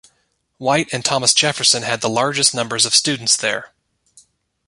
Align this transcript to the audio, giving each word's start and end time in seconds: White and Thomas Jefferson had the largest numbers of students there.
White 0.57 0.91
and 0.91 1.05
Thomas 1.05 1.31
Jefferson 1.31 1.83
had 1.83 2.01
the 2.01 2.09
largest 2.09 2.55
numbers 2.55 2.87
of 2.87 2.95
students 2.95 3.37
there. 3.37 3.71